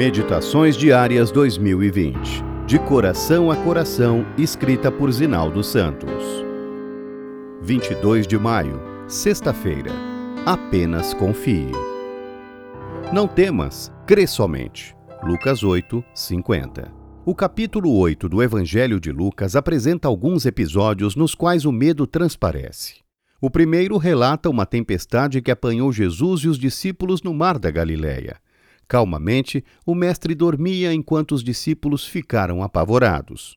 Meditações 0.00 0.78
Diárias 0.78 1.30
2020. 1.30 2.42
De 2.66 2.78
coração 2.78 3.50
a 3.50 3.56
coração, 3.56 4.24
escrita 4.38 4.90
por 4.90 5.12
Zinaldo 5.12 5.62
Santos. 5.62 6.42
22 7.60 8.26
de 8.26 8.38
maio, 8.38 8.80
sexta-feira. 9.06 9.90
Apenas 10.46 11.12
confie. 11.12 11.70
Não 13.12 13.28
temas, 13.28 13.92
crê 14.06 14.26
somente. 14.26 14.96
Lucas 15.22 15.62
8, 15.62 16.02
50. 16.14 16.90
O 17.26 17.34
capítulo 17.34 17.94
8 17.98 18.26
do 18.26 18.42
Evangelho 18.42 18.98
de 18.98 19.12
Lucas 19.12 19.54
apresenta 19.54 20.08
alguns 20.08 20.46
episódios 20.46 21.14
nos 21.14 21.34
quais 21.34 21.66
o 21.66 21.72
medo 21.72 22.06
transparece. 22.06 23.00
O 23.38 23.50
primeiro 23.50 23.98
relata 23.98 24.48
uma 24.48 24.64
tempestade 24.64 25.42
que 25.42 25.50
apanhou 25.50 25.92
Jesus 25.92 26.40
e 26.40 26.48
os 26.48 26.58
discípulos 26.58 27.22
no 27.22 27.34
mar 27.34 27.58
da 27.58 27.70
Galileia. 27.70 28.38
Calmamente, 28.90 29.64
o 29.86 29.94
mestre 29.94 30.34
dormia 30.34 30.92
enquanto 30.92 31.30
os 31.30 31.44
discípulos 31.44 32.04
ficaram 32.04 32.60
apavorados. 32.60 33.54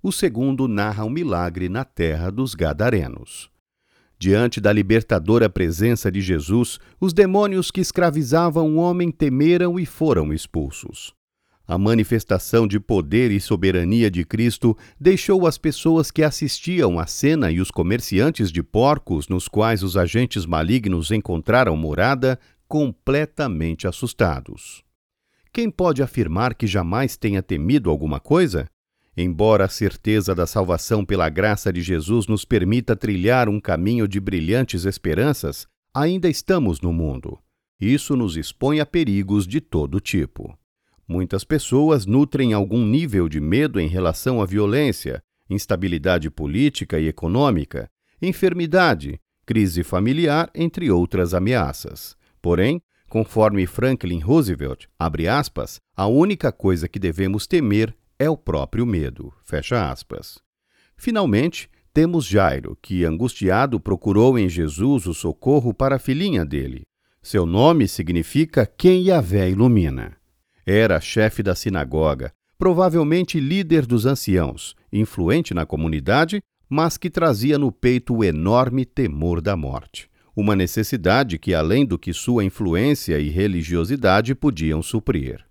O 0.00 0.12
segundo 0.12 0.68
narra 0.68 1.04
um 1.04 1.10
milagre 1.10 1.68
na 1.68 1.84
terra 1.84 2.30
dos 2.30 2.54
Gadarenos. 2.54 3.50
Diante 4.20 4.60
da 4.60 4.72
libertadora 4.72 5.50
presença 5.50 6.12
de 6.12 6.20
Jesus, 6.20 6.78
os 7.00 7.12
demônios 7.12 7.72
que 7.72 7.80
escravizavam 7.80 8.76
o 8.76 8.78
homem 8.78 9.10
temeram 9.10 9.80
e 9.80 9.84
foram 9.84 10.32
expulsos. 10.32 11.12
A 11.66 11.76
manifestação 11.76 12.64
de 12.64 12.78
poder 12.78 13.32
e 13.32 13.40
soberania 13.40 14.08
de 14.08 14.24
Cristo 14.24 14.76
deixou 14.98 15.44
as 15.44 15.58
pessoas 15.58 16.12
que 16.12 16.22
assistiam 16.22 17.00
à 17.00 17.06
cena 17.06 17.50
e 17.50 17.60
os 17.60 17.72
comerciantes 17.72 18.52
de 18.52 18.62
porcos 18.62 19.28
nos 19.28 19.48
quais 19.48 19.82
os 19.82 19.96
agentes 19.96 20.46
malignos 20.46 21.10
encontraram 21.10 21.76
morada 21.76 22.38
completamente 22.68 23.88
assustados. 23.88 24.84
Quem 25.52 25.70
pode 25.70 26.02
afirmar 26.02 26.54
que 26.54 26.66
jamais 26.66 27.16
tenha 27.16 27.42
temido 27.42 27.90
alguma 27.90 28.20
coisa? 28.20 28.68
Embora 29.16 29.64
a 29.64 29.68
certeza 29.68 30.34
da 30.34 30.46
salvação 30.46 31.04
pela 31.04 31.28
graça 31.28 31.72
de 31.72 31.80
Jesus 31.82 32.28
nos 32.28 32.44
permita 32.44 32.94
trilhar 32.94 33.48
um 33.48 33.58
caminho 33.58 34.06
de 34.06 34.20
brilhantes 34.20 34.84
esperanças, 34.84 35.66
ainda 35.92 36.28
estamos 36.28 36.80
no 36.80 36.92
mundo. 36.92 37.38
Isso 37.80 38.14
nos 38.14 38.36
expõe 38.36 38.78
a 38.78 38.86
perigos 38.86 39.46
de 39.46 39.60
todo 39.60 39.98
tipo. 39.98 40.56
Muitas 41.08 41.42
pessoas 41.42 42.04
nutrem 42.04 42.52
algum 42.52 42.84
nível 42.84 43.28
de 43.28 43.40
medo 43.40 43.80
em 43.80 43.88
relação 43.88 44.42
à 44.42 44.46
violência, 44.46 45.22
instabilidade 45.48 46.30
política 46.30 47.00
e 47.00 47.08
econômica, 47.08 47.90
enfermidade, 48.20 49.18
crise 49.46 49.82
familiar, 49.82 50.50
entre 50.54 50.90
outras 50.90 51.32
ameaças. 51.32 52.17
Porém, 52.40 52.80
conforme 53.08 53.66
Franklin 53.66 54.20
Roosevelt, 54.20 54.86
aspas, 54.98 55.80
a 55.96 56.06
única 56.06 56.52
coisa 56.52 56.88
que 56.88 56.98
devemos 56.98 57.46
temer 57.46 57.94
é 58.18 58.28
o 58.28 58.36
próprio 58.36 58.84
medo. 58.84 59.32
Fecha 59.44 59.90
aspas. 59.90 60.38
Finalmente, 60.96 61.70
temos 61.92 62.26
Jairo, 62.26 62.76
que, 62.82 63.04
angustiado, 63.04 63.80
procurou 63.80 64.38
em 64.38 64.48
Jesus 64.48 65.06
o 65.06 65.14
socorro 65.14 65.72
para 65.72 65.96
a 65.96 65.98
filhinha 65.98 66.44
dele. 66.44 66.82
Seu 67.22 67.46
nome 67.46 67.88
significa 67.88 68.66
quem 68.66 69.04
Yahvé 69.04 69.50
ilumina. 69.50 70.16
Era 70.66 71.00
chefe 71.00 71.42
da 71.42 71.54
sinagoga, 71.54 72.32
provavelmente 72.58 73.40
líder 73.40 73.86
dos 73.86 74.04
anciãos, 74.06 74.74
influente 74.92 75.54
na 75.54 75.64
comunidade, 75.64 76.42
mas 76.68 76.98
que 76.98 77.08
trazia 77.08 77.56
no 77.56 77.72
peito 77.72 78.16
o 78.16 78.24
enorme 78.24 78.84
temor 78.84 79.40
da 79.40 79.56
morte 79.56 80.08
uma 80.40 80.54
necessidade 80.54 81.36
que, 81.36 81.52
além 81.52 81.84
do 81.84 81.98
que 81.98 82.12
sua 82.12 82.44
influência 82.44 83.18
e 83.18 83.28
religiosidade 83.28 84.36
podiam 84.36 84.80
suprir. 84.80 85.44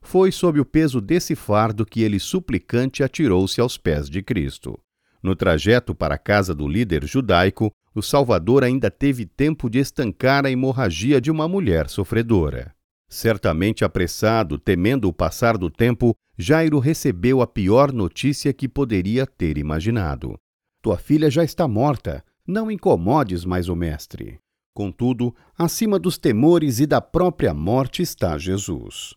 Foi 0.00 0.32
sob 0.32 0.58
o 0.58 0.64
peso 0.64 0.98
desse 0.98 1.36
fardo 1.36 1.84
que 1.84 2.00
ele 2.00 2.18
suplicante 2.18 3.02
atirou-se 3.02 3.60
aos 3.60 3.76
pés 3.76 4.08
de 4.08 4.22
Cristo. 4.22 4.80
No 5.22 5.36
trajeto 5.36 5.94
para 5.94 6.14
a 6.14 6.18
casa 6.18 6.54
do 6.54 6.66
líder 6.66 7.04
judaico, 7.04 7.70
o 7.94 8.00
Salvador 8.00 8.64
ainda 8.64 8.90
teve 8.90 9.26
tempo 9.26 9.68
de 9.68 9.78
estancar 9.78 10.46
a 10.46 10.50
hemorragia 10.50 11.20
de 11.20 11.30
uma 11.30 11.46
mulher 11.46 11.90
sofredora. 11.90 12.74
Certamente 13.10 13.84
apressado, 13.84 14.56
temendo 14.56 15.06
o 15.06 15.12
passar 15.12 15.58
do 15.58 15.68
tempo, 15.68 16.16
Jairo 16.38 16.78
recebeu 16.78 17.42
a 17.42 17.46
pior 17.46 17.92
notícia 17.92 18.54
que 18.54 18.66
poderia 18.66 19.26
ter 19.26 19.58
imaginado. 19.58 20.38
Tua 20.80 20.96
filha 20.96 21.30
já 21.30 21.44
está 21.44 21.68
morta. 21.68 22.24
Não 22.50 22.68
incomodes 22.68 23.44
mais 23.44 23.68
o 23.68 23.76
Mestre. 23.76 24.40
Contudo, 24.74 25.32
acima 25.56 26.00
dos 26.00 26.18
temores 26.18 26.80
e 26.80 26.86
da 26.86 27.00
própria 27.00 27.54
morte 27.54 28.02
está 28.02 28.36
Jesus. 28.36 29.14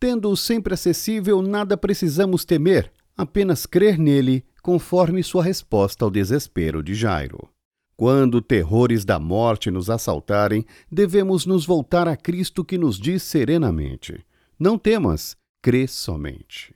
Tendo-o 0.00 0.36
sempre 0.36 0.74
acessível, 0.74 1.40
nada 1.40 1.76
precisamos 1.76 2.44
temer, 2.44 2.92
apenas 3.16 3.64
crer 3.64 3.96
nele, 3.96 4.44
conforme 4.60 5.22
sua 5.22 5.44
resposta 5.44 6.04
ao 6.04 6.10
desespero 6.10 6.82
de 6.82 6.96
Jairo. 6.96 7.48
Quando 7.96 8.42
terrores 8.42 9.04
da 9.04 9.20
morte 9.20 9.70
nos 9.70 9.88
assaltarem, 9.88 10.66
devemos 10.90 11.46
nos 11.46 11.64
voltar 11.64 12.08
a 12.08 12.16
Cristo 12.16 12.64
que 12.64 12.76
nos 12.76 12.98
diz 12.98 13.22
serenamente: 13.22 14.26
Não 14.58 14.76
temas, 14.76 15.36
crê 15.62 15.86
somente. 15.86 16.74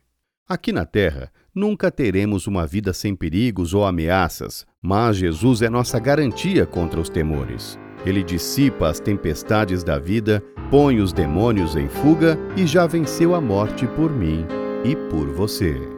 Aqui 0.49 0.73
na 0.73 0.87
terra, 0.87 1.31
nunca 1.55 1.91
teremos 1.91 2.47
uma 2.47 2.67
vida 2.67 2.95
sem 2.95 3.15
perigos 3.15 3.75
ou 3.75 3.85
ameaças, 3.85 4.65
mas 4.81 5.19
Jesus 5.19 5.61
é 5.61 5.69
nossa 5.69 5.99
garantia 5.99 6.65
contra 6.65 6.99
os 6.99 7.11
temores. 7.11 7.79
Ele 8.07 8.23
dissipa 8.23 8.89
as 8.89 8.99
tempestades 8.99 9.85
da 9.85 9.99
vida, 9.99 10.43
põe 10.71 11.01
os 11.01 11.13
demônios 11.13 11.77
em 11.77 11.87
fuga 11.87 12.39
e 12.57 12.67
já 12.67 12.87
venceu 12.87 13.35
a 13.35 13.41
morte 13.43 13.87
por 13.89 14.11
mim 14.11 14.47
e 14.87 14.97
por 15.11 15.29
você. 15.29 15.98